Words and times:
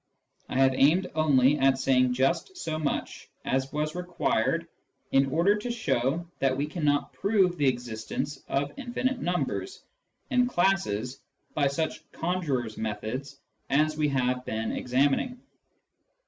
I 0.49 0.55
have 0.57 0.73
aimed 0.73 1.05
only 1.13 1.59
at 1.59 1.77
saying 1.77 2.15
just 2.15 2.57
so 2.57 2.79
much 2.79 3.29
as 3.45 3.71
was 3.71 3.93
required 3.93 4.67
in 5.11 5.27
order 5.31 5.55
to 5.57 5.69
show 5.69 6.25
that 6.39 6.57
we 6.57 6.65
cannot 6.65 7.13
prove 7.13 7.55
the 7.55 7.67
existence 7.67 8.37
of 8.47 8.73
infinite 8.77 9.19
numbers 9.21 9.83
and 10.31 10.49
classes 10.49 11.19
by 11.53 11.67
such 11.67 12.01
conjurer's 12.13 12.79
methods 12.79 13.39
as 13.69 13.95
we 13.95 14.07
have 14.07 14.43
been 14.43 14.71
examining. 14.71 15.39